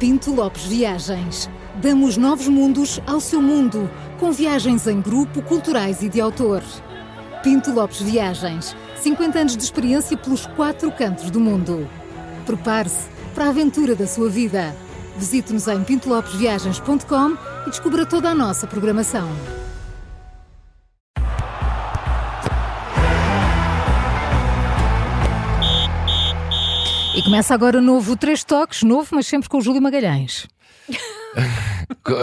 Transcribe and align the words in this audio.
Pinto 0.00 0.34
Lopes 0.34 0.64
Viagens. 0.64 1.50
Damos 1.74 2.16
novos 2.16 2.48
mundos 2.48 2.98
ao 3.06 3.20
seu 3.20 3.42
mundo, 3.42 3.88
com 4.18 4.32
viagens 4.32 4.86
em 4.86 4.98
grupo, 4.98 5.42
culturais 5.42 6.00
e 6.00 6.08
de 6.08 6.18
autor. 6.18 6.62
Pinto 7.42 7.70
Lopes 7.70 8.00
Viagens. 8.00 8.74
50 8.96 9.38
anos 9.38 9.56
de 9.58 9.62
experiência 9.62 10.16
pelos 10.16 10.46
quatro 10.46 10.90
cantos 10.90 11.30
do 11.30 11.38
mundo. 11.38 11.86
Prepare-se 12.46 13.10
para 13.34 13.44
a 13.44 13.48
aventura 13.50 13.94
da 13.94 14.06
sua 14.06 14.30
vida. 14.30 14.74
Visite-nos 15.18 15.68
em 15.68 15.84
pintolopesviagens.com 15.84 17.36
e 17.66 17.68
descubra 17.70 18.06
toda 18.06 18.30
a 18.30 18.34
nossa 18.34 18.66
programação. 18.66 19.28
E 27.14 27.22
começa 27.22 27.52
agora 27.52 27.78
o 27.78 27.82
novo 27.82 28.16
Três 28.16 28.44
Toques, 28.44 28.82
novo, 28.82 29.08
mas 29.12 29.26
sempre 29.26 29.48
com 29.48 29.58
o 29.58 29.60
Júlio 29.60 29.82
Magalhães. 29.82 30.46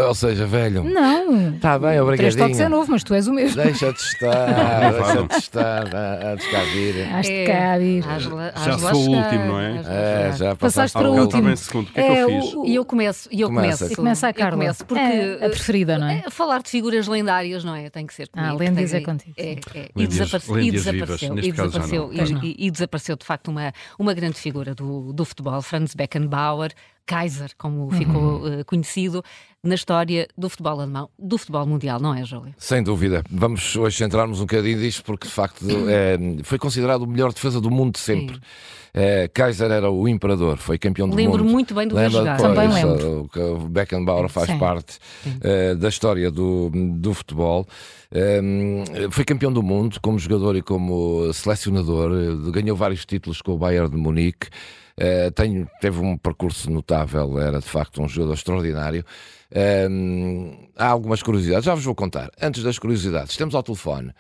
Ou 0.08 0.16
seja, 0.16 0.46
velho. 0.46 0.84
Não. 0.84 1.56
Está 1.56 1.78
bem, 1.78 1.90
Três 1.90 2.02
obrigadinho. 2.02 2.44
Toques 2.44 2.60
é 2.60 2.70
novo, 2.70 2.92
mas 2.92 3.04
tu 3.04 3.14
és 3.14 3.28
o 3.28 3.34
mesmo. 3.34 3.62
Deixa-te 3.62 4.00
estar, 4.00 4.92
deixa-te 4.92 5.38
estar, 5.38 5.96
antes 6.26 6.48
cá 6.48 6.62
vir. 6.64 7.14
Has 7.14 7.26
de 7.26 7.46
cá 7.46 7.78
vir. 7.78 8.04
Já 8.04 8.78
sou 8.80 9.08
o 9.10 9.16
último, 9.16 9.46
não 9.46 9.60
é? 9.60 9.82
É, 9.88 10.32
já 10.38 10.56
Passaste 10.56 10.98
para 10.98 11.10
o 11.10 11.20
último. 11.20 11.54
que 11.94 12.00
é 12.00 12.14
que 12.14 12.20
eu 12.22 12.66
E 12.66 12.76
eu 12.76 12.86
começo, 12.86 13.30
e 13.32 13.42
eu 13.42 13.48
Começa. 13.50 13.78
começo. 13.80 13.94
E 13.94 13.96
começa 13.96 14.28
a 14.28 14.34
Carla. 14.34 14.52
Começo, 14.58 14.86
porque 14.86 15.00
É 15.02 15.46
a 15.46 15.50
preferida, 15.50 15.98
não 15.98 16.08
é? 16.08 16.24
é, 16.26 16.30
falar 16.30 16.62
de 16.62 16.70
figuras 16.70 17.08
lendárias, 17.08 17.64
não 17.64 17.76
é? 17.76 17.90
Tem 17.90 18.06
que 18.06 18.14
ser 18.14 18.28
comigo. 18.30 18.52
Ah, 18.52 18.56
Lêndias 18.58 18.92
Tem- 18.92 19.02
é 19.02 19.04
contigo, 19.04 19.34
É, 19.38 19.52
é. 19.76 19.90
E, 19.96 20.04
e 20.04 20.08
desapareceu. 20.08 20.56
vivas, 20.56 20.86
e 20.86 21.52
desapareceu. 21.52 22.10
E, 22.14 22.20
e- 22.48 22.68
e 22.68 22.72
desapareceu, 22.72 23.16
de 23.16 23.26
facto, 23.26 23.50
uma, 23.50 23.74
uma 24.00 24.14
grande 24.14 24.36
figura 24.40 24.74
do, 24.74 25.12
do 25.14 25.26
futebol, 25.26 25.62
Franz 25.62 25.94
Beckenbauer, 25.94 26.72
Kaiser, 27.08 27.52
como 27.58 27.86
Uhum. 27.86 27.92
ficou 27.92 28.48
eh, 28.48 28.64
conhecido 28.66 29.24
na 29.64 29.74
história 29.76 30.28
do 30.38 30.50
futebol 30.50 30.74
alemão, 30.74 31.10
do 31.18 31.38
futebol 31.38 31.66
mundial, 31.66 32.00
não 32.00 32.14
é, 32.14 32.24
Júlio? 32.24 32.54
Sem 32.58 32.84
dúvida. 32.84 33.24
Vamos 33.32 33.76
hoje 33.76 33.98
centrarmos 33.98 34.40
um 34.40 34.44
bocadinho 34.44 34.78
disto, 34.80 35.04
porque 35.04 35.26
de 35.28 35.34
facto 35.34 35.66
é, 35.90 36.18
foi 36.44 36.60
considerado 36.60 37.02
o 37.04 37.08
melhor 37.08 37.34
defesa 37.34 37.60
do 37.60 37.72
mundo 37.72 37.94
de 37.94 38.00
sempre. 38.00 38.40
É, 38.94 39.28
Kaiser 39.28 39.70
era 39.72 39.90
o 39.92 40.08
imperador, 40.08 40.58
foi 40.58 40.78
campeão 40.78 41.08
do 41.08 41.16
Lembro 41.16 41.44
mundo. 41.44 41.52
muito 41.52 41.74
bem 41.74 41.88
do 41.88 41.96
Lembra 41.96 42.10
jogar. 42.20 42.38
depois, 42.38 42.56
Também 42.56 42.74
lembro. 42.74 43.30
que 43.32 43.40
O 43.40 43.58
Beckenbauer 43.70 44.28
faz 44.30 44.48
Sim. 44.48 44.58
parte 44.60 44.98
uh, 45.26 45.76
da 45.76 45.88
história 45.90 46.30
do, 46.32 46.70
do 47.00 47.14
futebol. 47.14 47.66
Um, 48.12 48.84
foi 49.12 49.24
campeão 49.26 49.52
do 49.52 49.62
mundo 49.62 50.00
como 50.02 50.18
jogador 50.18 50.56
e 50.56 50.62
como 50.62 51.32
selecionador. 51.34 52.10
Ganhou 52.52 52.76
vários 52.76 53.06
títulos 53.06 53.42
com 53.42 53.52
o 53.54 53.58
Bayern 53.58 53.90
de 53.90 53.98
Munique. 53.98 54.48
Uh, 55.00 55.30
tenho- 55.32 55.68
teve 55.80 56.00
um 56.00 56.18
percurso 56.18 56.72
notável, 56.72 57.40
era 57.40 57.60
de 57.60 57.66
facto 57.68 58.02
um 58.02 58.08
jogador 58.08 58.34
extraordinário. 58.34 59.04
Um, 59.90 60.68
há 60.76 60.88
algumas 60.88 61.22
curiosidades, 61.22 61.66
já 61.66 61.76
vos 61.76 61.84
vou 61.84 61.96
contar. 61.96 62.30
Antes 62.42 62.64
das 62.64 62.80
curiosidades, 62.80 63.36
temos 63.38 63.54
ao 63.56 63.64
telefone 63.64 64.12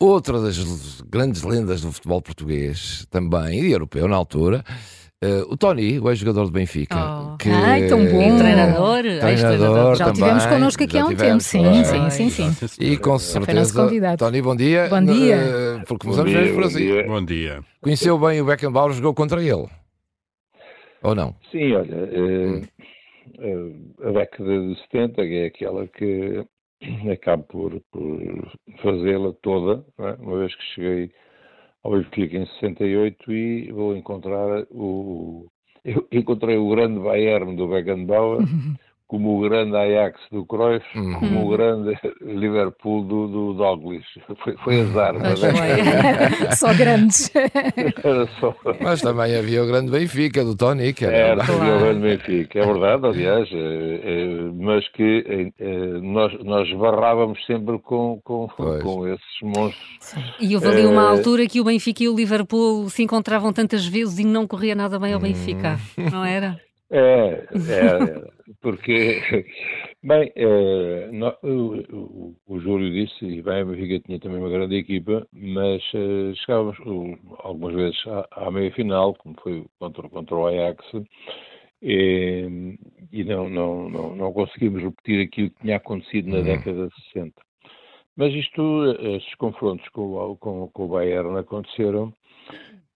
outra 0.00 0.40
das 0.40 1.00
grandes 1.08 1.42
lendas 1.42 1.80
do 1.82 1.92
futebol 1.92 2.22
português 2.22 3.06
também 3.10 3.60
e 3.64 3.72
europeu 3.72 4.06
na 4.08 4.16
altura. 4.16 4.64
uh, 5.22 5.52
o 5.52 5.56
Tony, 5.56 5.98
o 5.98 6.08
ex-jogador 6.10 6.44
do 6.44 6.52
Benfica. 6.52 6.96
Oh. 6.96 7.36
que- 7.36 7.50
Ai, 7.50 7.88
tão 7.88 7.98
bom. 7.98 8.22
E 8.22 8.38
treinador, 8.38 9.02
Treinador. 9.02 9.96
Já 9.96 10.08
o 10.08 10.12
tivemos 10.12 10.46
connosco 10.46 10.84
aqui 10.84 10.92
já 10.92 11.02
há 11.02 11.06
um 11.06 11.14
tempo, 11.16 11.40
sim, 11.40 11.60
claro. 11.62 12.10
sim, 12.12 12.30
sim, 12.30 12.52
sim. 12.54 12.68
E 12.80 12.96
com 12.96 13.18
certeza. 13.18 13.88
Tony, 14.16 14.40
bom 14.40 14.54
dia. 14.54 14.86
Bom 14.88 15.02
dia. 15.04 15.34
Eh, 15.34 15.82
Porque 15.88 16.06
Bom 16.06 16.14
começamos 16.14 16.30
dia, 16.30 16.40
mesmo 16.40 16.54
por 16.54 16.62
bom 16.62 16.68
assim. 16.68 16.78
dia. 16.78 17.06
Bom 17.06 17.24
dia. 17.24 17.60
Conheceu 17.80 18.18
bem 18.18 18.40
o 18.40 18.44
Beckenbauer, 18.44 18.92
jogou 18.94 19.12
contra 19.12 19.42
ele. 19.42 19.66
Ou 21.02 21.14
não? 21.14 21.34
Sim, 21.50 21.72
olha, 21.74 21.94
eh, 21.94 22.62
eh, 23.38 24.08
a 24.08 24.10
década 24.12 24.60
de 24.60 24.80
70 24.82 25.14
que 25.14 25.34
é 25.34 25.46
aquela 25.46 25.86
que 25.86 26.44
acabo 27.12 27.42
por, 27.44 27.80
por 27.90 28.52
fazê-la 28.82 29.32
toda, 29.42 29.84
é? 29.98 30.12
uma 30.20 30.38
vez 30.38 30.54
que 30.54 30.62
cheguei 30.74 31.10
ao 31.82 31.92
Benfica 31.92 32.36
em 32.36 32.46
68 32.46 33.32
e 33.32 33.72
vou 33.72 33.96
encontrar 33.96 34.64
o... 34.70 35.46
Eu 35.84 36.06
encontrei 36.12 36.56
o 36.56 36.68
grande 36.68 37.00
Bayern 37.00 37.56
do 37.56 37.68
Beckenbauer, 37.68 38.40
como 39.08 39.38
o 39.38 39.48
grande 39.48 39.74
Ajax 39.76 40.20
do 40.30 40.44
Cruyff, 40.46 40.84
Uhum. 40.96 41.14
como 41.18 41.46
o 41.46 41.56
grande 41.56 41.98
Liverpool 42.20 43.02
do, 43.04 43.26
do 43.26 43.54
Douglas. 43.54 44.04
Foi, 44.44 44.54
foi 44.58 44.80
azar, 44.82 45.14
Pois 45.18 45.40
mas 45.40 45.44
é 45.44 45.52
foi. 45.52 46.52
Só 46.56 46.74
grandes. 46.74 47.32
era 47.34 48.26
só... 48.38 48.54
Mas 48.82 49.00
também 49.00 49.34
havia 49.36 49.62
o 49.62 49.66
grande 49.66 49.90
Benfica 49.90 50.44
do 50.44 50.54
Tony, 50.56 50.92
que 50.92 51.04
era. 51.04 51.16
Era, 51.16 51.44
Claro. 51.44 51.62
havia 51.62 51.74
o 51.74 51.78
grande 51.80 52.00
Benfica, 52.00 52.58
é 52.60 52.66
verdade, 52.66 53.06
aliás, 53.06 53.48
eh, 53.52 54.00
eh, 54.04 54.50
mas 54.54 54.86
que 54.92 55.52
eh, 55.58 56.00
nós, 56.02 56.32
nós 56.44 56.70
barrávamos 56.78 57.38
sempre 57.46 57.78
com, 57.78 58.20
com, 58.22 58.48
Pois. 58.56 58.82
com 58.82 59.06
esses 59.08 59.22
monstros. 59.42 60.34
E 60.40 60.54
houve 60.54 60.68
ali 60.68 60.84
uma 60.86 61.08
altura 61.10 61.46
que 61.46 61.60
o 61.60 61.64
Benfica 61.64 62.04
e 62.04 62.08
o 62.08 62.14
Liverpool 62.14 62.88
se 62.90 63.02
encontravam 63.02 63.52
tantas 63.52 63.86
vezes 63.86 64.18
e 64.18 64.24
não 64.24 64.46
corria 64.46 64.74
nada 64.74 64.98
bem 64.98 65.12
ao 65.14 65.20
Benfica, 65.20 65.78
não 66.12 66.24
era? 66.24 66.60
É, 66.90 67.44
é, 67.52 67.70
é, 67.70 68.37
porque, 68.60 69.20
bem, 70.02 70.32
eh, 70.36 71.10
nó- 71.12 71.36
o, 71.42 71.76
o- 71.94 72.36
o 72.46 72.60
Júlio 72.60 72.90
disse, 72.92 73.24
e 73.24 73.42
bem, 73.42 73.60
a 73.60 73.64
Benfica 73.64 74.00
tinha 74.06 74.18
também 74.20 74.38
uma 74.38 74.48
grande 74.48 74.76
equipa, 74.76 75.26
mas 75.32 75.82
eh, 75.94 76.32
chegávamos 76.34 76.78
o- 76.80 77.16
algumas 77.38 77.74
vezes 77.74 78.06
à, 78.06 78.46
à 78.46 78.50
meia-final, 78.50 79.14
como 79.14 79.34
foi 79.42 79.64
contra, 79.78 80.08
contra 80.08 80.34
o 80.36 80.46
Ajax, 80.46 80.84
e, 81.82 82.76
e 83.12 83.24
não, 83.24 83.48
não, 83.48 83.88
não, 83.88 84.16
não 84.16 84.32
conseguimos 84.32 84.82
repetir 84.82 85.20
aquilo 85.26 85.50
que 85.50 85.60
tinha 85.60 85.76
acontecido 85.76 86.28
na 86.30 86.38
Uhum. 86.38 86.44
década 86.44 86.88
de 86.88 87.04
60. 87.12 87.42
Mas 88.16 88.34
isto, 88.34 88.96
eh, 88.98 89.16
estes 89.16 89.34
confrontos 89.36 89.88
com, 89.90 90.14
o- 90.14 90.36
com, 90.36 90.68
com 90.68 90.84
o 90.86 90.88
Bayern 90.88 91.38
aconteceram 91.38 92.12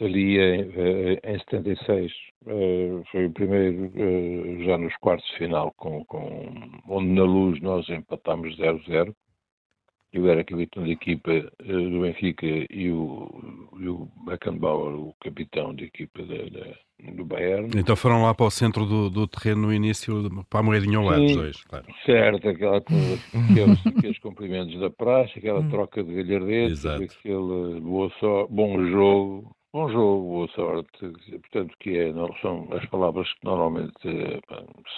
ali 0.05 0.39
em, 0.39 0.71
eh, 0.75 1.21
em 1.25 1.39
76. 1.39 2.13
eh, 2.47 3.03
Foi 3.11 3.27
o 3.27 3.33
primeiro, 3.33 3.91
eh, 3.97 4.65
já 4.65 4.77
nos 4.79 4.95
quartos 4.97 5.29
de 5.31 5.39
final, 5.39 5.73
com, 5.77 6.05
com, 6.05 6.53
onde 6.89 7.09
na 7.09 7.25
luz 7.25 7.61
nós 7.61 7.89
empatámos 7.89 8.57
0-0. 8.57 9.15
Eu 10.13 10.29
era 10.29 10.45
capitão 10.45 10.85
de 10.85 10.91
equipa 10.93 11.31
do 11.65 12.01
Benfica 12.03 12.45
e 12.47 12.91
o, 12.91 13.31
e 13.81 13.89
o 13.89 14.09
Beckenbauer, 14.27 14.95
o 14.95 15.15
capitão 15.23 15.75
de 15.75 15.85
equipa 15.85 16.23
da- 16.23 16.51
da- 16.51 17.13
do 17.15 17.25
Bayern. 17.25 17.71
Então 17.75 17.97
foram 17.97 18.23
lá 18.23 18.35
para 18.35 18.45
o 18.45 18.51
centro 18.51 18.85
do, 18.85 19.09
do 19.09 19.27
terreno 19.27 19.63
no 19.63 19.73
início, 19.73 20.29
para 20.51 20.61
a 20.61 20.63
moedinha 20.63 20.99
ao 20.99 21.05
lado, 21.05 21.25
os 21.25 21.35
dois, 21.35 21.65
claro. 21.65 21.87
Certo, 22.05 22.47
aquela 22.47 22.81
coisa, 22.83 23.19
aqueles, 23.33 23.87
aqueles 23.87 24.19
cumprimentos 24.19 24.79
da 24.79 24.91
praxe, 24.91 25.39
aquela 25.39 25.63
troca 25.71 26.05
de 26.05 26.23
galhardetes, 26.23 26.85
aquele 26.85 27.81
boa 27.81 28.11
so, 28.21 28.47
bom 28.51 28.87
jogo, 28.89 29.57
bom 29.73 29.89
jogo, 29.91 30.23
boa 30.29 30.49
sorte, 30.49 30.91
portanto 31.41 31.75
que 31.81 31.97
é, 31.99 32.13
são 32.41 32.69
as 32.73 32.85
palavras 32.87 33.27
que 33.35 33.45
normalmente 33.45 33.93
eh, 34.07 34.41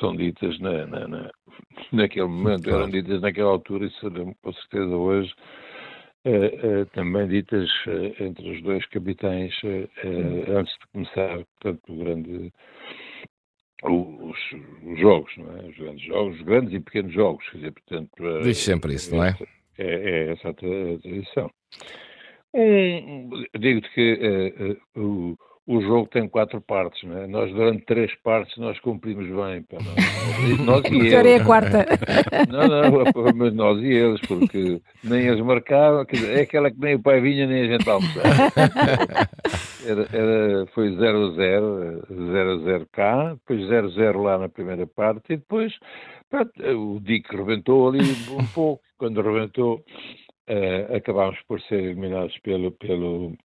são 0.01 0.17
ditas 0.17 0.59
na, 0.61 0.87
na- 0.87 1.09
na- 1.09 1.31
naquele 1.93 2.27
momento, 2.27 2.65
Claro. 2.65 2.81
eram 2.83 2.91
ditas 2.91 3.21
naquela 3.21 3.51
altura 3.51 3.87
e 3.87 3.91
serão 4.01 4.35
com 4.43 4.53
certeza 4.53 4.97
hoje 4.97 5.33
eh, 6.25 6.59
eh, 6.63 6.85
também 6.93 7.29
ditas 7.29 7.71
entre 8.19 8.51
os 8.51 8.63
dois 8.63 8.85
capitães 8.87 9.55
eh, 9.65 9.89
antes 10.49 10.75
de 10.79 10.87
começar, 10.93 11.45
portanto, 11.61 11.93
o 11.93 11.97
grande 11.97 12.53
os, 13.85 14.39
os 14.87 14.99
jogos, 14.99 15.37
não 15.37 15.57
é? 15.59 15.61
Os 15.69 15.77
grandes 15.77 16.07
jogos, 16.07 16.37
os 16.37 16.43
grandes 16.43 16.73
e 16.73 16.81
pequenos 16.81 17.13
jogos, 17.13 17.47
quer 17.51 17.57
dizer, 17.59 17.73
portanto... 17.73 18.43
Diz 18.43 18.57
sempre 18.59 18.95
isso, 18.95 19.15
não 19.15 19.23
é? 19.23 19.37
É, 19.77 19.85
é 20.29 20.33
essa 20.33 20.49
a 20.49 20.55
tradição. 20.55 21.51
Um, 22.55 23.31
Digo-te 23.59 23.91
que 23.95 24.19
eh, 24.21 24.55
eh, 24.71 24.77
o, 25.01 25.37
o 25.67 25.81
jogo 25.81 26.09
tem 26.09 26.29
quatro 26.29 26.61
partes, 26.61 27.03
não 27.03 27.19
é? 27.19 27.27
Nós, 27.27 27.51
durante 27.53 27.85
três 27.85 28.15
partes, 28.23 28.57
nós 28.59 28.79
cumprimos 28.81 29.27
bem. 29.27 29.63
Pá, 29.63 29.79
não, 29.83 30.65
nós 30.65 30.85
e 30.91 30.97
O 30.97 31.01
pior 31.01 31.27
é 31.27 31.31
eles. 31.31 31.41
a 31.41 31.45
quarta. 31.45 31.87
Não, 32.49 32.69
não, 32.69 33.35
mas 33.35 33.55
nós 33.55 33.81
e 33.81 33.87
eles, 33.87 34.21
porque 34.23 34.81
nem 35.03 35.27
eles 35.27 35.41
marcavam, 35.45 36.05
dizer, 36.05 36.39
é 36.39 36.43
aquela 36.43 36.71
que 36.71 36.79
nem 36.79 36.95
o 36.97 37.03
pai 37.03 37.21
vinha, 37.21 37.47
nem 37.47 37.63
a 37.63 37.79
gente 37.79 37.89
almoçava. 37.89 38.29
Era, 39.87 40.09
era, 40.15 40.67
foi 40.69 40.89
0-0, 40.97 42.07
0-0 42.11 42.87
cá, 42.91 43.35
depois 43.35 43.61
0-0 43.69 44.23
lá 44.23 44.39
na 44.39 44.49
primeira 44.49 44.87
parte, 44.87 45.35
e 45.35 45.37
depois 45.37 45.75
pronto, 46.31 46.53
o 46.65 47.01
Dick 47.01 47.37
rebentou 47.37 47.89
ali 47.91 48.01
um 48.31 48.47
pouco. 48.55 48.83
Quando 48.97 49.21
rebentou, 49.21 49.85
eh, 50.47 50.97
acabámos 50.97 51.39
por 51.49 51.61
ser 51.63 51.83
eliminados 51.83 52.37
pelo, 52.41 52.73
pelo, 52.73 53.37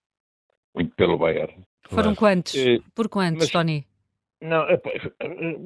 pelo 0.95 1.17
Bayern. 1.17 1.63
Foram 1.89 2.15
quantos? 2.15 2.55
Eh, 2.55 2.79
Por 2.95 3.09
quantos, 3.09 3.39
mas- 3.43 3.51
Tony? 3.51 3.85
Não, 4.41 4.69
epá, 4.69 4.89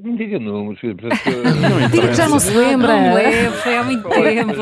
não 0.04 0.16
diga 0.16 0.40
números, 0.40 0.80
Diga 0.82 0.98
que 2.10 2.14
já 2.16 2.28
não 2.28 2.40
se 2.40 2.58
lembra. 2.58 2.88
Não 2.88 3.14
lembro, 3.14 3.52
foi 3.62 3.78
há 3.78 3.84
muito 3.84 4.10
tempo. 4.10 4.56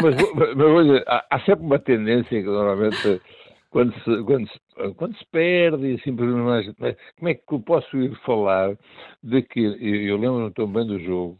mas, 0.00 0.14
mas, 0.34 0.54
mas 0.54 0.66
olha, 0.66 1.04
há, 1.08 1.26
há 1.28 1.40
sempre 1.40 1.64
uma 1.66 1.78
tendência 1.80 2.40
que 2.40 2.46
normalmente 2.46 3.20
quando 3.70 3.92
se, 4.02 4.22
quando 4.24 4.48
se, 4.48 4.94
quando 4.94 5.16
se 5.18 5.24
perde, 5.32 5.94
assim, 5.94 6.16
como 6.16 7.28
é 7.28 7.34
que 7.34 7.42
eu 7.52 7.60
posso 7.60 7.96
ir 7.96 8.14
falar 8.24 8.76
de 9.22 9.42
que, 9.42 9.60
eu, 9.60 9.74
eu 9.74 10.16
lembro-me 10.16 10.52
também 10.52 10.86
do 10.86 10.98
jogo, 11.00 11.38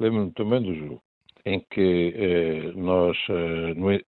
lembro-me 0.00 0.32
também 0.32 0.60
do 0.60 0.74
jogo, 0.74 1.02
em 1.46 1.60
que 1.70 2.14
eh, 2.16 2.72
nós, 2.74 3.16
eh, 3.28 3.74
no, 3.74 3.92
eh, 3.92 4.02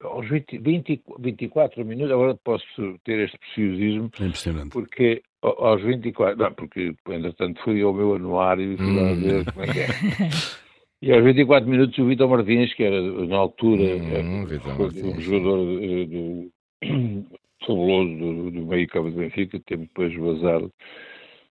aos 0.00 0.28
20, 0.28 0.58
20, 0.58 1.02
24 1.18 1.84
minutos, 1.84 2.12
agora 2.12 2.34
posso 2.42 2.98
ter 3.04 3.18
este 3.20 3.38
preciosismo, 3.38 4.10
é 4.20 4.70
porque 4.70 5.22
aos 5.42 5.82
24, 5.82 6.36
não, 6.36 6.52
porque 6.52 6.94
entretanto 7.10 7.60
fui 7.62 7.82
ao 7.82 7.92
meu 7.92 8.14
anuário 8.14 8.72
e 8.72 8.76
fui 8.76 8.96
lá 8.96 9.12
hum. 9.12 9.20
ver 9.20 9.52
como 9.52 9.64
é 9.64 9.72
que 9.72 9.80
é. 9.80 9.86
E 11.00 11.12
aos 11.12 11.22
24 11.22 11.70
minutos 11.70 11.96
o 11.96 12.06
Vitor 12.06 12.28
Martins, 12.28 12.74
que 12.74 12.82
era 12.82 13.00
na 13.00 13.36
altura 13.36 13.96
hum, 13.96 14.42
um 14.42 15.20
jogador 15.20 15.64
do, 16.08 16.50
fabuloso 17.64 18.18
do, 18.18 18.50
do 18.50 18.66
meio 18.66 18.88
campo 18.88 19.08
do 19.08 19.18
Benfica, 19.18 19.60
teve 19.64 19.82
depois 19.82 20.12
vazado 20.16 20.72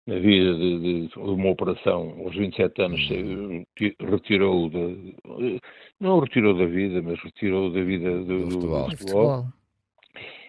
na 0.08 0.20
vida 0.20 0.54
de, 0.54 0.80
de, 0.80 1.08
de, 1.08 1.20
uma 1.20 1.50
operação 1.50 2.16
aos 2.24 2.36
27 2.36 2.82
anos 2.82 3.02
retirou 4.00 4.70
da, 4.70 4.80
não 6.00 6.20
retirou 6.20 6.54
da 6.56 6.66
vida, 6.66 7.02
mas 7.02 7.20
retirou 7.22 7.72
da 7.72 7.82
vida 7.82 8.12
do, 8.24 8.46
do 8.46 8.52
futebol. 8.52 8.90
Do 8.90 8.98
futebol. 8.98 9.46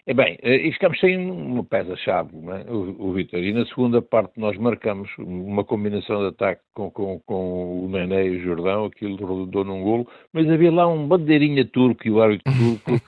É 0.09 0.15
bem, 0.15 0.39
eh, 0.41 0.69
e 0.69 0.73
ficamos 0.73 1.01
sem 1.01 1.19
uma 1.19 1.65
peça-chave, 1.65 2.31
é? 2.37 2.71
o, 2.71 3.09
o 3.09 3.13
Vitor. 3.13 3.41
E 3.41 3.53
na 3.53 3.67
segunda 3.67 4.01
parte 4.01 4.39
nós 4.39 4.57
marcamos 4.57 5.11
uma 5.19 5.65
combinação 5.65 6.21
de 6.21 6.29
ataque 6.29 6.63
com, 6.73 6.89
com, 6.93 7.19
com 7.27 7.85
o 7.85 7.89
Nené 7.89 8.25
e 8.25 8.37
o 8.37 8.41
Jordão, 8.41 8.85
aquilo 8.85 9.17
rodou 9.17 9.65
num 9.65 9.83
golo, 9.83 10.07
mas 10.33 10.49
havia 10.49 10.71
lá 10.71 10.87
um 10.87 11.09
bandeirinha 11.09 11.65
turco 11.65 12.07
e 12.07 12.13
o 12.13 12.23
árbitro 12.23 12.53
turco 12.53 13.03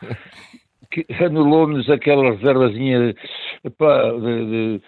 que 0.90 1.06
anulou-nos 1.22 1.88
aquela 1.88 2.32
reservazinha 2.32 2.98
de, 3.12 3.14
de, 3.62 4.82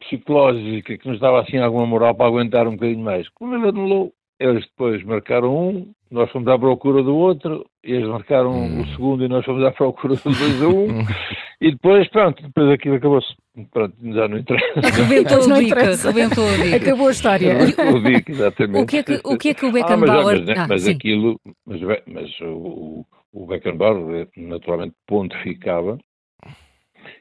psicológica 0.00 0.96
que 0.96 1.08
nos 1.08 1.20
dava 1.20 1.40
assim 1.40 1.58
alguma 1.58 1.86
moral 1.86 2.14
para 2.14 2.26
aguentar 2.26 2.66
um 2.66 2.72
bocadinho 2.72 3.04
mais. 3.04 3.28
Como 3.30 3.54
ele 3.54 3.68
anulou, 3.68 4.12
eles 4.38 4.64
depois 4.66 5.02
marcaram 5.04 5.54
um, 5.54 5.92
nós 6.10 6.30
fomos 6.30 6.48
à 6.48 6.58
procura 6.58 7.02
do 7.02 7.16
outro, 7.16 7.64
eles 7.82 8.06
marcaram 8.06 8.50
hum. 8.50 8.82
o 8.82 8.86
segundo 8.88 9.24
e 9.24 9.28
nós 9.28 9.44
fomos 9.44 9.64
à 9.64 9.70
procura 9.70 10.14
do 10.14 10.22
2 10.22 10.62
a 10.62 10.68
1. 10.68 10.70
Um, 10.70 11.04
e 11.60 11.70
depois, 11.70 12.08
pronto, 12.08 12.42
depois 12.42 12.70
aquilo 12.70 12.96
acabou-se. 12.96 13.34
Pronto, 13.70 13.94
já 14.02 14.28
não 14.28 14.38
interessa. 14.38 14.80
Rebentou 15.02 15.38
o 15.38 15.54
bico, 15.58 15.74
rebentou 16.06 16.44
o 16.44 16.58
bico. 16.58 16.76
Acabou 16.76 17.08
a 17.08 17.10
história. 17.10 17.54
O 17.94 18.00
bico, 18.00 18.30
exatamente. 18.30 18.82
O 18.82 18.86
que 18.86 18.96
é 18.96 19.02
que 19.02 19.20
o, 19.24 19.38
que 19.38 19.48
é 19.50 19.54
que 19.54 19.66
o 19.66 19.72
Beckenbauer... 19.72 20.36
Ah, 20.36 20.40
mas, 20.40 20.46
mas, 20.46 20.58
ah, 20.58 20.66
mas 20.68 20.88
aquilo, 20.88 21.40
mas, 21.66 21.80
mas 22.06 22.40
o, 22.40 23.04
o 23.32 23.46
Beckenbauer 23.46 24.28
naturalmente 24.36 24.94
pontificava, 25.06 25.98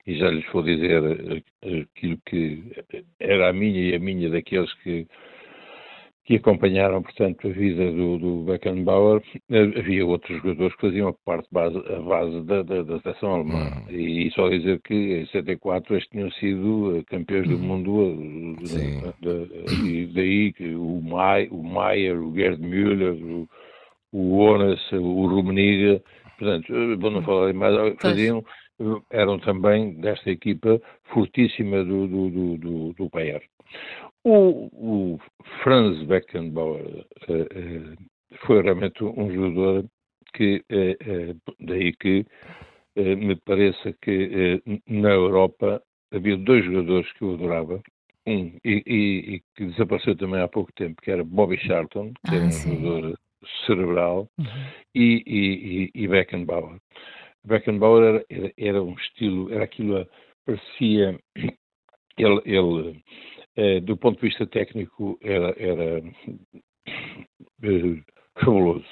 e 0.06 0.18
já 0.18 0.30
lhes 0.30 0.46
vou 0.52 0.64
dizer 0.64 1.02
aquilo 1.62 2.18
que 2.26 2.64
era 3.20 3.50
a 3.50 3.54
minha 3.54 3.82
e 3.82 3.96
a 3.96 4.00
minha 4.00 4.30
daqueles 4.30 4.74
que, 4.76 5.08
que 6.26 6.36
acompanharam, 6.36 7.02
portanto, 7.02 7.48
a 7.48 7.52
vida 7.52 7.92
do, 7.92 8.18
do 8.18 8.44
Beckenbauer. 8.44 9.22
Havia 9.78 10.06
outros 10.06 10.38
jogadores 10.42 10.76
que 10.76 10.88
faziam 10.88 11.16
parte 11.26 11.48
base, 11.52 11.78
a 11.78 12.00
base 12.00 12.42
da, 12.46 12.64
da, 12.64 12.84
da 12.84 13.00
seleção 13.02 13.36
alemã. 13.36 13.84
Hum. 13.88 13.92
E 13.92 14.32
só 14.32 14.50
dizer 14.50 14.80
que 14.82 14.94
em 14.94 15.26
74 15.28 15.96
estes 15.96 16.12
tinham 16.12 16.32
sido 16.32 17.04
campeões 17.08 17.48
do 17.48 17.56
hum. 17.56 17.60
mundo, 17.60 18.58
e 19.84 20.06
daí 20.14 20.54
que 20.54 20.74
o, 20.76 21.02
Mai, 21.02 21.48
o 21.52 21.64
Maier, 21.64 22.18
o 22.22 22.34
Gerd 22.36 22.62
Müller, 22.62 23.14
o 23.14 23.48
o 24.12 24.38
Onas, 24.38 24.80
o 24.92 25.28
Rumeniga, 25.28 26.02
portanto, 26.38 26.68
vou 27.00 27.12
não 27.12 27.22
falar 27.24 27.54
mais, 27.54 27.96
faziam, 28.02 28.44
eram 29.10 29.40
também 29.40 29.94
desta 29.96 30.30
equipa 30.30 30.82
fortíssima 31.14 31.84
do, 31.84 32.08
do, 32.08 32.30
do, 32.30 32.58
do, 32.58 32.94
do 32.94 33.10
Bayern. 33.10 33.44
O, 34.24 34.70
o, 34.74 35.20
Franz 35.64 36.04
Beckenbauer 36.04 37.06
uh, 37.28 37.34
uh, 37.34 37.98
foi 38.46 38.62
realmente 38.62 39.04
um 39.04 39.34
jogador 39.34 39.86
que, 40.34 40.64
uh, 40.72 41.54
daí 41.60 41.94
que 41.94 42.26
me 42.96 43.38
pareça 43.38 43.96
que 44.02 44.62
na 44.86 45.12
Europa 45.12 45.82
havia 46.14 46.36
dois 46.36 46.66
jogadores 46.66 47.12
que 47.14 47.24
eu 47.24 47.36
adorava, 47.36 47.82
um 48.28 48.52
e, 48.64 48.84
e, 48.86 49.36
e, 49.36 49.42
que 49.56 49.66
desapareceu 49.66 50.16
também 50.16 50.42
há 50.42 50.48
pouco 50.48 50.72
tempo, 50.74 51.02
que 51.02 51.10
era 51.10 51.24
Bobby 51.24 51.58
Charlton, 51.58 52.12
que 52.28 52.34
ah, 52.34 52.36
era 52.36 52.46
um 52.46 52.52
sim. 52.52 52.76
jogador 52.76 53.20
cerebral, 53.66 54.28
uhum. 54.38 54.46
e, 54.94 55.90
e, 55.96 56.08
Beckenbauer. 56.08 56.78
Beckenbauer 57.44 58.26
era, 58.30 58.54
era, 58.58 58.84
um 58.84 58.94
estilo, 58.94 59.52
era 59.54 59.64
aquilo, 59.64 60.08
parecia, 60.46 61.20
ele, 62.18 62.42
ele 62.46 63.04
eh, 63.56 63.80
do 63.82 63.98
ponto 63.98 64.20
de 64.20 64.28
vista 64.28 64.46
técnico, 64.48 65.18
era, 65.22 65.50
era 65.58 66.00
eh, 67.64 68.04
fabuloso. 68.40 68.86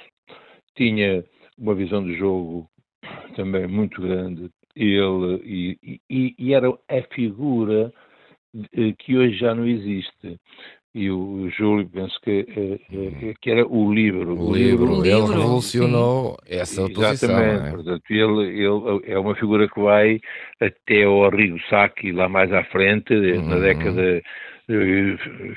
Tinha 0.76 1.24
uma 1.58 1.76
visão 1.76 2.04
de 2.04 2.18
jogo 2.18 2.70
também 3.36 3.68
muito 3.68 4.02
grande, 4.02 4.50
ele, 4.76 5.42
e, 5.44 6.02
e, 6.10 6.36
e 6.38 6.54
era 6.54 6.70
a 6.70 7.02
figura 7.14 7.94
eh, 8.74 8.94
que 8.98 9.18
hoje 9.18 9.38
já 9.38 9.54
não 9.54 9.66
existe 9.66 10.40
e 10.94 11.10
o 11.12 11.50
Júlio 11.52 11.88
penso 11.88 12.20
que, 12.22 12.48
eh, 12.50 12.80
eh, 12.92 13.34
que 13.40 13.52
era 13.52 13.66
o 13.68 13.94
livro. 13.94 14.36
O, 14.36 14.50
o 14.50 14.56
livro, 14.56 15.02
livro, 15.02 15.06
ele 15.06 15.40
revolucionou 15.40 16.38
sim. 16.44 16.56
essa 16.56 16.82
posição. 16.90 17.12
Exatamente, 17.12 17.68
é? 17.68 17.72
portanto, 17.72 18.04
ele, 18.10 18.48
ele 18.50 19.02
é 19.06 19.20
uma 19.20 19.36
figura 19.36 19.70
que 19.70 19.80
vai 19.80 20.20
até 20.60 21.04
ao 21.04 21.26
Arrigo 21.26 21.60
Sacchi, 21.70 22.12
lá 22.12 22.28
mais 22.28 22.52
à 22.52 22.64
frente, 22.64 23.14
uhum. 23.14 23.48
na 23.48 23.60
década, 23.60 24.22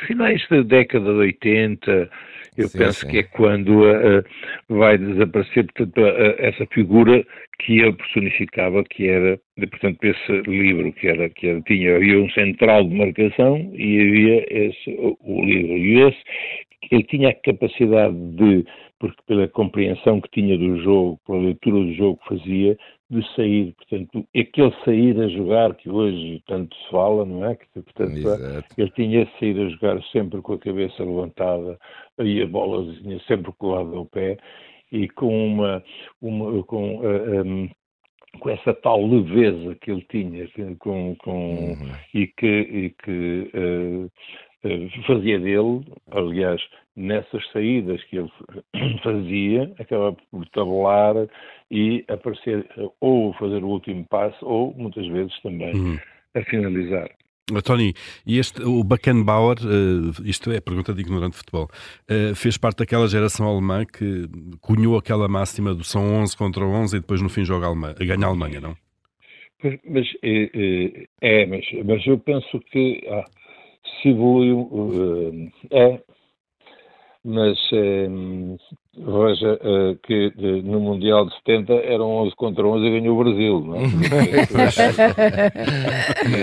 finais 0.06 0.46
da 0.48 0.62
década 0.62 1.04
de 1.12 1.18
80, 1.18 2.10
eu 2.56 2.68
sim, 2.68 2.78
penso 2.78 3.00
sim. 3.00 3.08
que 3.08 3.18
é 3.18 3.22
quando 3.22 3.82
uh, 3.82 4.22
vai 4.68 4.98
desaparecer, 4.98 5.66
portanto, 5.66 5.98
uh, 6.00 6.34
essa 6.38 6.66
figura 6.66 7.24
que 7.60 7.80
ele 7.80 7.92
personificava, 7.92 8.84
que 8.84 9.08
era, 9.08 9.38
portanto, 9.56 9.98
esse 10.02 10.32
livro, 10.50 10.92
que 10.92 11.08
era, 11.08 11.28
que 11.30 11.48
era, 11.48 11.60
tinha, 11.62 11.96
havia 11.96 12.20
um 12.20 12.30
central 12.30 12.84
de 12.84 12.94
marcação 12.94 13.72
e 13.74 14.00
havia 14.00 14.46
esse, 14.50 14.90
o, 14.90 15.16
o 15.20 15.44
livro. 15.44 15.78
E 15.78 16.00
esse, 16.02 16.18
ele 16.90 17.04
tinha 17.04 17.30
a 17.30 17.34
capacidade 17.34 18.14
de, 18.36 18.64
porque 19.02 19.20
pela 19.26 19.48
compreensão 19.48 20.20
que 20.20 20.30
tinha 20.30 20.56
do 20.56 20.80
jogo, 20.80 21.18
pela 21.26 21.40
leitura 21.40 21.76
do 21.76 21.92
jogo 21.94 22.20
que 22.22 22.38
fazia, 22.38 22.78
de 23.10 23.34
sair, 23.34 23.74
portanto, 23.74 24.24
aquele 24.28 24.72
sair 24.84 25.20
a 25.20 25.26
jogar 25.26 25.74
que 25.74 25.90
hoje 25.90 26.40
tanto 26.46 26.72
se 26.76 26.88
fala, 26.88 27.24
não 27.24 27.44
é? 27.44 27.56
Que, 27.56 27.66
portanto, 27.82 28.16
Exato. 28.16 28.64
ele 28.78 28.90
tinha 28.92 29.28
sair 29.40 29.60
a 29.60 29.68
jogar 29.70 30.00
sempre 30.12 30.40
com 30.40 30.52
a 30.52 30.58
cabeça 30.58 31.02
levantada 31.02 31.76
e 32.20 32.42
a 32.42 32.46
bola 32.46 32.94
sempre 33.26 33.52
colada 33.58 33.96
ao 33.96 34.06
pé 34.06 34.36
e 34.92 35.08
com 35.08 35.48
uma, 35.48 35.82
uma 36.20 36.62
com, 36.62 37.00
uh, 37.00 37.04
eh, 37.04 37.42
um, 37.42 37.68
com 38.38 38.50
essa 38.50 38.72
tal 38.72 39.04
leveza 39.04 39.74
que 39.80 39.90
ele 39.90 40.06
tinha 40.08 40.48
com, 40.78 41.16
com, 41.16 41.72
uhum. 41.72 41.92
e 42.14 42.28
que, 42.28 42.46
e 42.46 42.90
que 43.02 43.50
uh, 43.52 44.10
fazia 45.06 45.38
dele, 45.38 45.84
aliás, 46.10 46.60
nessas 46.96 47.42
saídas 47.52 48.02
que 48.04 48.18
ele 48.18 48.30
fazia, 49.02 49.72
acaba 49.78 50.16
por 50.30 50.48
tabular 50.50 51.14
e 51.70 52.04
aparecer 52.08 52.66
ou 53.00 53.32
fazer 53.34 53.62
o 53.64 53.68
último 53.68 54.04
passo 54.08 54.44
ou 54.44 54.74
muitas 54.74 55.06
vezes 55.08 55.32
também 55.42 55.74
uhum. 55.74 55.98
a 56.34 56.42
finalizar. 56.42 57.10
Tony, 57.64 57.92
e 58.24 58.38
este, 58.38 58.62
o 58.62 58.84
Beckenbauer, 58.84 59.56
uh, 59.58 60.26
isto 60.26 60.50
é 60.52 60.60
pergunta 60.60 60.94
de 60.94 61.00
ignorante 61.02 61.32
de 61.32 61.38
futebol, 61.38 61.68
fez 62.36 62.56
parte 62.56 62.78
daquela 62.78 63.08
geração 63.08 63.46
alemã 63.46 63.84
que 63.84 64.26
cunhou 64.60 64.96
aquela 64.96 65.28
máxima 65.28 65.74
do 65.74 65.82
são 65.82 66.14
11 66.22 66.36
contra 66.36 66.64
11 66.64 66.96
e 66.96 67.00
depois 67.00 67.20
no 67.20 67.28
fim 67.28 67.44
joga 67.44 67.66
a 67.66 68.04
ganha 68.04 68.26
a 68.26 68.28
Alemanha, 68.28 68.60
não? 68.60 68.76
Mas, 69.88 70.08
é, 70.22 71.06
é, 71.20 71.46
mas, 71.46 71.64
mas 71.84 72.06
eu 72.06 72.18
penso 72.18 72.58
que 72.72 73.04
ah, 73.08 73.24
evoluiu, 74.10 74.60
uh, 74.60 75.50
é, 75.70 76.00
mas 77.24 77.58
ehm, 77.72 78.56
veja 78.96 79.54
uh, 79.54 79.96
que 80.02 80.32
no 80.64 80.80
Mundial 80.80 81.26
de 81.26 81.34
70 81.36 81.72
eram 81.72 82.10
11 82.10 82.34
contra 82.34 82.66
11 82.66 82.84
e 82.84 82.90
ganhou 82.90 83.16
o 83.16 83.24
Brasil, 83.24 83.60
não 83.60 83.76
é? 83.76 83.84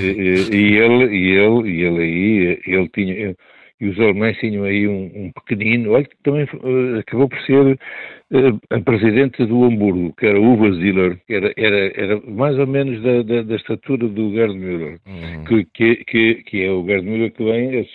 e, 0.01 0.55
e, 0.55 0.77
ele, 0.77 1.05
e 1.15 1.37
ele, 1.37 1.69
e 1.69 1.83
ele 1.83 2.01
aí, 2.01 2.61
ele 2.65 2.89
tinha, 2.89 3.35
e 3.79 3.88
os 3.88 4.00
alemães 4.00 4.38
tinham 4.39 4.63
aí 4.65 4.88
um, 4.88 5.09
um 5.15 5.31
pequenino, 5.31 5.91
olha 5.91 6.03
que 6.03 6.15
também 6.21 6.43
uh, 6.43 7.00
acabou 7.00 7.29
por 7.29 7.39
ser 7.41 7.62
uh, 7.63 8.59
a 8.69 8.79
presidente 8.81 9.45
do 9.45 9.63
Hamburgo, 9.63 10.13
que 10.17 10.25
era 10.25 10.39
Uwe 10.39 10.74
Ziller, 10.74 11.17
que 11.25 11.33
era, 11.33 11.53
era, 11.55 11.91
era 11.95 12.21
mais 12.27 12.57
ou 12.59 12.67
menos 12.67 13.01
da, 13.01 13.24
da, 13.24 13.41
da 13.43 13.55
estatura 13.55 14.07
do 14.07 14.33
Gerd 14.33 14.53
Müller, 14.53 15.00
uhum. 15.07 15.43
que, 15.45 15.65
que, 15.74 15.95
que, 16.05 16.36
que, 16.43 16.63
é 16.63 16.71
o 16.71 16.86
Gerd 16.86 17.05
Müller 17.05 17.31
que 17.31 17.43
vem, 17.43 17.88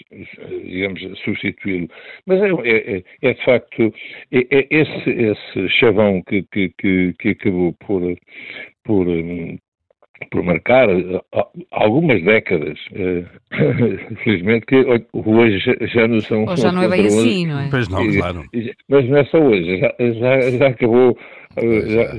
digamos, 0.64 1.00
substituí-lo. 1.20 1.88
Mas 2.26 2.40
é, 2.40 2.48
é, 2.48 2.96
é, 2.96 3.02
é, 3.22 3.34
de 3.34 3.44
facto 3.44 3.92
é, 4.32 4.38
é 4.50 4.66
esse, 4.70 5.10
esse 5.10 5.68
chavão 5.68 6.22
que, 6.22 6.42
que, 6.50 6.72
que, 6.78 7.14
que 7.18 7.28
acabou 7.28 7.74
por, 7.74 8.02
por 8.84 9.06
um, 9.06 9.58
por 10.30 10.42
marcar 10.42 10.88
algumas 11.70 12.22
décadas, 12.22 12.78
felizmente 14.22 14.66
que 14.66 14.76
hoje 15.12 15.58
já 15.92 16.08
não 16.08 16.20
são. 16.20 16.44
Ou 16.44 16.56
já 16.56 16.72
não 16.72 16.82
é 16.82 16.88
bem 16.88 17.06
assim, 17.06 17.46
não 17.46 17.60
é? 17.60 17.68
Pois 17.70 17.88
não, 17.88 18.10
claro. 18.12 18.44
Mas 18.88 19.08
não 19.08 19.16
é 19.16 19.24
só 19.26 19.38
hoje, 19.38 19.78
já, 19.78 19.94
já, 19.98 20.50
já 20.50 20.68
acabou. 20.68 21.18
Já, 21.56 22.12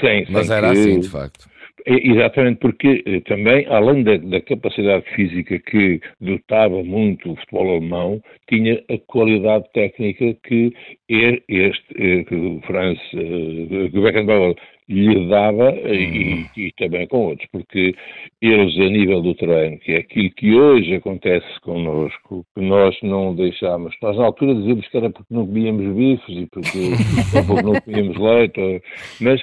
sem, 0.00 0.26
Mas 0.30 0.46
sem 0.46 0.56
era 0.56 0.72
que, 0.72 0.78
assim, 0.78 1.00
de 1.00 1.08
facto. 1.08 1.50
Exatamente, 1.86 2.58
porque 2.58 3.02
eh, 3.06 3.20
também, 3.20 3.66
além 3.66 4.02
da, 4.02 4.16
da, 4.16 4.40
capacidade 4.42 5.04
física 5.14 5.58
que 5.58 6.00
dotava 6.20 6.82
muito 6.84 7.32
o 7.32 7.36
futebol 7.36 7.70
alemão, 7.70 8.22
tinha 8.48 8.82
a 8.90 8.98
qualidade 9.06 9.64
técnica 9.72 10.36
que 10.44 10.72
este, 11.08 11.84
eh, 11.96 12.24
que 12.24 12.34
o 12.34 12.60
Franz, 12.66 12.98
eh, 13.14 13.88
que 13.90 13.98
o 13.98 14.02
Beckenbauer 14.02 14.54
lhe 14.90 15.28
dava 15.28 15.70
e, 15.70 16.46
e, 16.56 16.72
também 16.72 17.06
com 17.06 17.26
outros, 17.26 17.48
porque 17.52 17.94
eles, 18.42 18.76
a 18.76 18.90
nível 18.90 19.22
do 19.22 19.34
treino, 19.34 19.78
que 19.78 19.92
é 19.92 19.98
aquilo 19.98 20.30
que 20.30 20.54
hoje 20.54 20.94
acontece 20.96 21.46
connosco, 21.60 22.44
que 22.54 22.60
nós 22.60 22.96
não 23.02 23.34
deixámos, 23.34 23.94
nós 24.02 24.16
na 24.16 24.24
altura 24.24 24.54
dizíamos 24.54 24.88
que 24.88 24.96
era 24.96 25.10
porque 25.10 25.32
não 25.32 25.46
comíamos 25.46 25.94
bifes 25.94 26.36
e 26.36 26.46
porque, 26.46 26.90
porque 27.32 27.62
não 27.62 27.80
comíamos 27.80 28.16
leite, 28.18 28.82
mas 29.20 29.40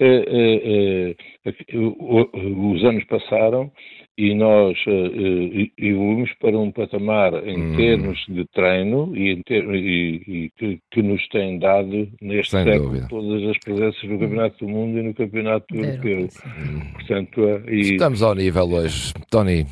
uh, 0.00 1.14
uh, 1.46 2.28
uh, 2.34 2.72
os 2.72 2.84
anos 2.84 3.04
passaram 3.04 3.70
e 4.18 4.34
nós 4.34 4.76
uh, 4.88 5.70
evoluímos 5.78 6.30
para 6.40 6.58
um 6.58 6.72
patamar 6.72 7.32
em 7.46 7.56
hum. 7.56 7.76
termos 7.76 8.18
de 8.28 8.44
treino 8.46 9.16
e, 9.16 9.30
em 9.30 9.42
ter, 9.42 9.62
e, 9.72 10.16
e 10.26 10.50
que, 10.58 10.80
que, 10.90 11.02
nos 11.02 11.26
tem 11.28 11.56
dado 11.60 12.08
neste 12.20 12.50
Sem 12.50 12.64
século 12.64 12.88
dúvida. 12.88 13.06
todas 13.08 13.48
as 13.48 13.58
presenças 13.58 14.02
no 14.02 14.18
Campeonato 14.18 14.66
do 14.66 14.68
Mundo 14.68 14.98
e 14.98 15.02
no 15.04 15.14
Campeonato 15.14 15.72
Europeu. 15.72 16.28
Hum. 16.44 16.80
Portanto, 16.94 17.40
uh, 17.40 17.70
e... 17.70 17.92
Estamos 17.92 18.20
ao 18.20 18.34
nível 18.34 18.68
hoje, 18.72 19.14
Tony. 19.30 19.64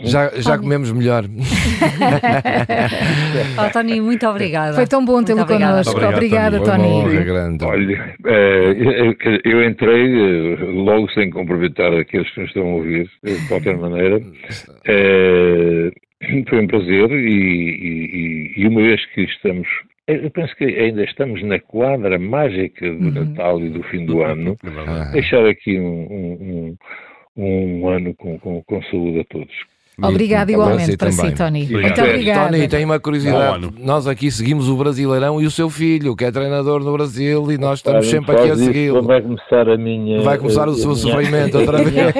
Já, 0.00 0.30
já 0.36 0.58
comemos 0.58 0.90
melhor. 0.92 1.24
oh, 3.58 3.70
Tony, 3.72 4.00
muito 4.00 4.26
obrigada. 4.26 4.74
Foi 4.74 4.86
tão 4.86 5.04
bom 5.04 5.22
tê-lo 5.22 5.46
connosco. 5.46 5.98
Obrigada, 6.04 6.60
Tony. 6.60 7.24
grande. 7.24 7.64
Olha, 7.64 8.14
uh, 8.20 9.40
eu 9.44 9.64
entrei 9.64 10.56
logo 10.56 11.10
sem 11.12 11.30
cumprimentar 11.30 11.92
aqueles 11.94 12.28
que 12.30 12.40
nos 12.40 12.48
estão 12.48 12.62
a 12.62 12.74
ouvir, 12.74 13.08
de 13.22 13.48
qualquer 13.48 13.76
maneira. 13.76 14.20
É, 14.86 15.90
foi 16.48 16.60
um 16.60 16.66
prazer 16.66 17.10
e, 17.10 18.52
e, 18.56 18.62
e, 18.62 18.68
uma 18.68 18.80
vez 18.80 19.04
que 19.06 19.22
estamos, 19.22 19.68
eu 20.06 20.30
penso 20.30 20.54
que 20.56 20.64
ainda 20.64 21.04
estamos 21.04 21.42
na 21.42 21.58
quadra 21.60 22.18
mágica 22.18 22.86
do 22.86 23.06
uhum. 23.06 23.10
Natal 23.10 23.60
e 23.60 23.70
do 23.70 23.82
fim 23.84 24.04
do 24.06 24.22
ano, 24.22 24.56
uhum. 24.64 25.12
deixar 25.12 25.46
aqui 25.46 25.78
um, 25.78 26.06
um, 26.06 26.76
um 27.36 27.88
ano 27.88 28.14
com, 28.14 28.38
com, 28.38 28.62
com 28.62 28.82
saúde 28.84 29.20
a 29.20 29.24
todos. 29.24 29.73
Obrigado 30.02 30.50
igualmente 30.50 30.96
para 30.96 31.12
si, 31.12 31.30
Tony. 31.32 31.68
Muito 31.70 32.00
obrigado. 32.00 32.50
Tony, 32.50 32.68
tem 32.68 32.84
uma 32.84 32.98
curiosidade. 32.98 33.70
Nós 33.78 34.08
aqui 34.08 34.28
seguimos 34.30 34.68
o 34.68 34.76
Brasileirão 34.76 35.40
e 35.40 35.46
o 35.46 35.50
seu 35.50 35.70
filho, 35.70 36.16
que 36.16 36.24
é 36.24 36.32
treinador 36.32 36.82
no 36.82 36.92
Brasil, 36.92 37.52
e 37.52 37.58
nós 37.58 37.78
estamos 37.78 38.08
sempre 38.08 38.34
aqui 38.34 38.50
a 38.50 38.56
segui-lo. 38.56 39.02
Vai 39.02 39.22
começar 39.22 39.68
a 39.68 39.76
minha. 39.76 40.20
Vai 40.22 40.36
começar 40.38 40.68
o 40.68 40.74
seu 40.74 40.96
sofrimento 40.96 41.58
outra 41.58 41.78
vez. 41.84 42.14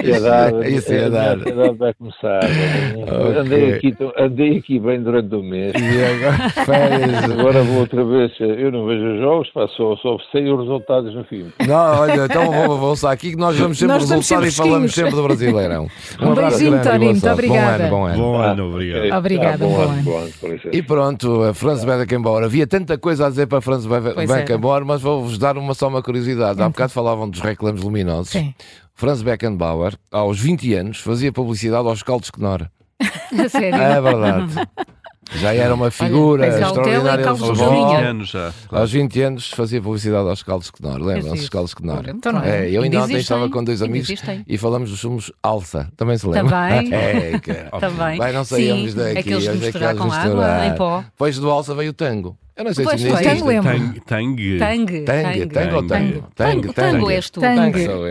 Isso 0.76 0.92
é 0.92 1.10
dar. 1.10 1.36
vai 1.76 1.92
começar. 1.94 2.40
Okay. 2.44 3.38
Andei, 3.38 3.72
aqui, 3.74 3.96
andei 4.18 4.58
aqui 4.58 4.78
bem 4.78 5.02
durante 5.02 5.34
o 5.34 5.42
mês. 5.42 5.72
E 5.74 6.66
agora, 6.66 7.40
agora 7.40 7.62
vou 7.64 7.80
outra 7.80 8.04
vez. 8.04 8.32
Eu 8.38 8.70
não 8.70 8.86
vejo 8.86 9.04
os 9.04 9.20
jogos, 9.20 9.50
só, 9.76 9.96
só 9.96 10.16
sei 10.30 10.48
os 10.48 10.60
resultados 10.60 11.12
no 11.12 11.24
fim. 11.24 11.46
Não, 11.66 12.00
olha, 12.00 12.24
então 12.26 12.52
vou, 12.52 12.94
vou 12.94 13.08
aqui 13.08 13.32
que 13.32 13.36
nós 13.36 13.56
vamos 13.56 13.78
sempre 13.78 13.98
resultar 13.98 14.46
e 14.46 14.50
falamos 14.52 14.94
sempre 14.94 15.10
do 15.10 15.22
Brasileirão. 15.24 15.88
Um, 16.20 16.30
um 16.30 16.34
beijinho, 16.34 16.80
Tony. 16.82 17.06
Muito 17.06 17.28
obrigado 17.28 17.63
ano, 17.64 17.88
bom 17.88 18.06
ano. 18.06 18.18
Bom 18.18 18.36
ano, 18.36 18.68
obrigado. 18.68 19.18
Obrigada, 19.18 19.58
bom, 19.58 19.80
ano. 19.80 20.02
Bom 20.02 20.18
ano. 20.18 20.32
E 20.72 20.82
pronto, 20.82 21.42
a 21.42 21.54
Franz 21.54 21.84
Beckenbauer. 21.84 22.44
Havia 22.44 22.66
tanta 22.66 22.96
coisa 22.98 23.26
a 23.26 23.30
dizer 23.30 23.46
para 23.46 23.60
Franz 23.60 23.86
Beckenbauer, 23.86 24.84
mas 24.84 25.00
vou-vos 25.02 25.38
dar 25.38 25.56
uma 25.58 25.74
só 25.74 25.88
uma 25.88 26.02
curiosidade. 26.02 26.60
Há 26.62 26.68
bocado 26.68 26.92
falavam 26.92 27.28
dos 27.28 27.40
reclames 27.40 27.82
luminosos. 27.82 28.30
Sim. 28.30 28.54
Franz 28.94 29.22
Beckenbauer, 29.22 29.94
aos 30.10 30.38
20 30.38 30.74
anos, 30.74 31.00
fazia 31.00 31.32
publicidade 31.32 31.86
aos 31.88 32.02
caldos 32.02 32.30
Knorr. 32.30 32.68
Sério? 33.50 33.80
É 33.80 34.00
verdade. 34.00 34.54
Já 35.32 35.54
era 35.54 35.74
uma 35.74 35.90
figura 35.90 36.44
Olha, 36.44 36.52
extraordinária 36.52 37.26
do 37.26 37.36
futebol. 37.36 37.88
20 37.88 38.04
anos 38.04 38.28
já. 38.28 38.52
Claro. 38.68 38.82
Aos 38.82 38.92
20 38.92 39.22
anos 39.22 39.50
fazia 39.50 39.80
publicidade 39.80 40.28
aos 40.28 40.42
Caldos 40.42 40.70
Knorr. 40.70 41.02
Lembram-se 41.02 41.40
dos 41.40 41.48
Caldos 41.48 41.74
Knorr? 41.74 42.08
Então, 42.08 42.42
é, 42.42 42.70
eu 42.70 42.82
ainda 42.82 43.02
ontem 43.02 43.16
estava 43.16 43.48
com 43.48 43.64
dois 43.64 43.82
amigos 43.82 44.12
e 44.46 44.58
falamos 44.58 44.90
dos 44.90 45.00
sumos 45.00 45.32
Alça. 45.42 45.88
Também 45.96 46.16
se 46.18 46.26
lembra? 46.26 46.50
Também. 46.50 46.92
é, 46.94 47.38
que... 47.38 47.54
Também. 47.80 48.18
Vai, 48.18 48.32
não 48.32 48.44
saíamos 48.44 48.94
daqui. 48.94 49.18
Aqueles 49.18 49.44
de 49.44 49.58
misturar 49.58 49.96
com 49.96 50.12
água 50.12 50.66
em 50.66 50.74
pó. 50.74 51.00
Depois 51.00 51.38
do 51.38 51.50
Alça 51.50 51.74
veio 51.74 51.90
o 51.90 51.94
tango. 51.94 52.36
Eu 52.56 52.64
não 52.64 52.72
sei 52.72 52.84
pois 52.84 53.00
se 53.00 53.06
ainda 53.08 53.20
existe. 53.20 53.44
Tango 53.44 53.62
Tang. 53.62 54.00
Tang. 54.00 54.58
Tang. 54.58 55.04
Tang. 55.04 55.46
Tang 55.46 55.74
ou 55.74 55.86
tango? 55.86 56.28
Tango. 56.36 56.72
Tango 56.72 57.10
és 57.10 57.30
tu. 57.30 57.40
Tango 57.40 57.78
sou 57.78 58.04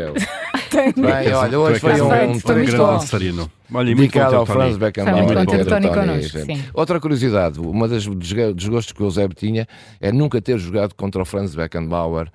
eu. 0.76 0.94
Bem, 0.94 1.34
olha, 1.34 1.60
hoje 1.60 1.80
foi 1.80 2.02
um, 2.02 2.06
um 2.06 2.40
grande 2.40 2.72
dançarino. 2.72 3.52
Olha, 3.74 3.96
dedicado 3.96 4.36
ao 4.36 4.46
Franz 4.46 4.78
Beckenbauer. 4.78 5.26
Foi 5.26 5.36
muito 5.36 5.46
bom 5.46 5.58
ter 5.58 5.62
o 5.62 5.66
Tony 5.66 5.88
connosco. 5.90 6.38
Outra 6.74 7.00
curiosidade, 7.00 7.60
uma 7.60 7.88
das 7.88 8.06
desgostos 8.06 8.92
que 8.92 9.02
o 9.02 9.06
Eusébio 9.06 9.36
tinha 9.36 9.68
é 10.00 10.12
nunca 10.12 10.42
ter 10.42 10.58
jogado 10.58 10.94
contra 10.96 11.22
o 11.22 11.26
Franz 11.26 11.56
Beckenbauer 11.56 12.32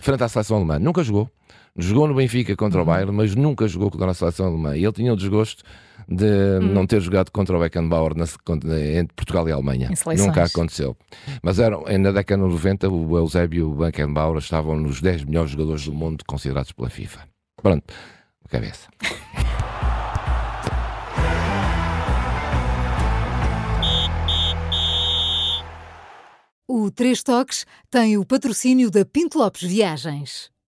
frente 0.00 0.22
à 0.22 0.28
seleção 0.28 0.58
alemã. 0.58 0.78
Nunca 0.78 1.02
jogou. 1.02 1.28
Jogou 1.76 2.08
no 2.08 2.14
Benfica 2.14 2.54
contra 2.56 2.78
o 2.78 2.80
uhum. 2.82 2.86
Bayern, 2.86 3.12
mas 3.12 3.34
nunca 3.34 3.66
jogou 3.66 3.90
contra 3.90 4.10
a 4.10 4.14
seleção 4.14 4.46
alemã. 4.46 4.76
E 4.76 4.84
ele 4.84 4.92
tinha 4.92 5.12
o 5.12 5.16
desgosto 5.16 5.62
de 6.08 6.24
hum. 6.24 6.72
não 6.72 6.86
ter 6.86 7.00
jogado 7.00 7.30
contra 7.30 7.56
o 7.56 7.60
Beckenbauer 7.60 8.14
na, 8.16 8.24
entre 8.98 9.14
Portugal 9.14 9.48
e 9.48 9.52
Alemanha. 9.52 9.90
Nunca 10.16 10.44
aconteceu. 10.44 10.96
Mas 11.42 11.58
era, 11.58 11.76
na 11.98 12.12
década 12.12 12.42
de 12.42 12.48
90, 12.48 12.88
o 12.88 13.18
Eusébio 13.18 13.58
e 13.58 13.62
o 13.62 13.74
Beckenbauer 13.74 14.38
estavam 14.38 14.76
nos 14.76 15.00
10 15.00 15.24
melhores 15.24 15.50
jogadores 15.50 15.84
do 15.84 15.92
mundo 15.92 16.24
considerados 16.26 16.72
pela 16.72 16.90
FIFA. 16.90 17.20
Pronto, 17.62 17.84
cabeça. 18.48 18.88
O 26.72 26.90
Três 26.90 27.22
Toques 27.22 27.66
tem 27.90 28.16
o 28.16 28.24
patrocínio 28.24 28.90
da 28.90 29.04
Pinto 29.04 29.38
Lopes 29.38 29.62
Viagens. 29.62 30.50